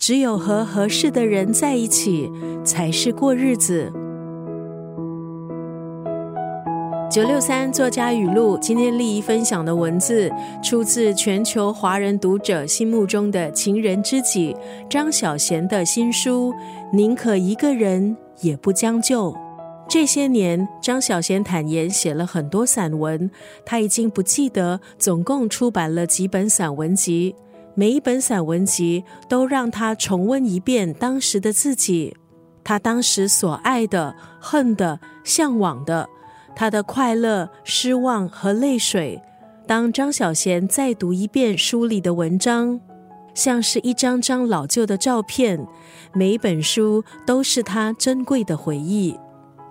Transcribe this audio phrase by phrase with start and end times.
[0.00, 2.32] 只有和合适的人在一起，
[2.64, 3.92] 才是过日子。
[7.10, 10.32] 九六三作家语录，今天丽怡分享的文字
[10.64, 14.56] 出自全球华人读者心目中的情人知己
[14.88, 16.50] 张小娴的新书
[16.94, 19.30] 《宁可一个人也不将就》。
[19.86, 23.30] 这些年，张小娴坦言写了很多散文，
[23.66, 27.34] 他已经不记得总共出版了几本散文集。
[27.74, 32.16] 每一本散文集都让他重温一遍当时的自己，
[32.64, 36.08] 他当时所爱的、恨的、向往的。
[36.54, 39.22] 他的快乐、失望和泪水，
[39.66, 42.80] 当张小娴再读一遍书里的文章，
[43.34, 45.66] 像是一张张老旧的照片。
[46.12, 49.16] 每一本书都是他珍贵的回忆。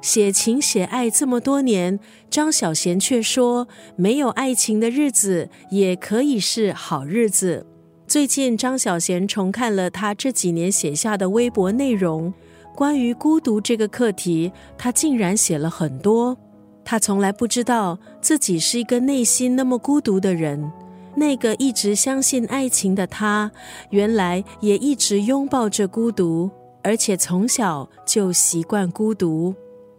[0.02, 7.68] 写情写爱这么多年，张小娴却说，没有爱情的日子也可以是好日子。
[8.09, 12.34] 最近，张小娴重看了他这几年写下的微博内容，
[12.76, 16.36] 关于孤独这个课题，他竟然写了很多。
[16.84, 20.72] 他从来不知道自己是一个内心那么孤独的人。
[21.14, 23.52] 那个一直相信爱情的他，
[23.92, 26.50] 原来也一直拥抱着孤独，
[26.81, 29.53] 而且从小就习惯孤独。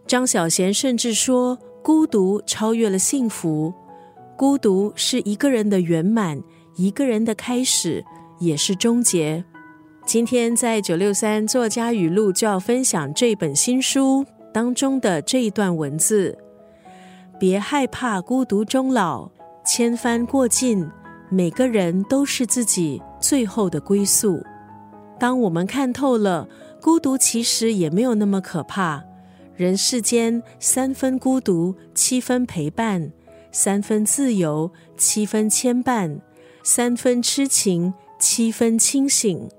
[0.05, 3.73] 张小娴甚至说，孤独超越了幸福，
[4.35, 6.41] 孤独是一个人的圆满，
[6.75, 8.03] 一个人的开始，
[8.39, 9.43] 也是终结。
[10.05, 16.37] 今天在九六三作家语录就要分享这本新书当中的这一段文字。
[17.39, 19.29] 别害怕孤独终老，
[19.65, 20.89] 千帆过尽，
[21.29, 24.41] 每个人都是自己最后的归宿。
[25.19, 26.47] 当我们看透了
[26.81, 29.03] 孤独，其实也没有那么可怕。
[29.55, 33.11] 人世间三分孤独，七分陪伴；
[33.51, 36.19] 三分自由，七分牵绊；
[36.63, 39.49] 三分痴情，七分清醒。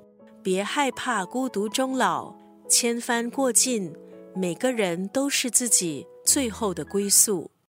[0.43, 2.35] 别害怕孤独终老，
[2.69, 3.93] 千帆过尽，
[4.35, 7.52] 每个人都是自己最后的归宿。